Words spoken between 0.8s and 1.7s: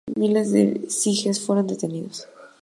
sijes fueron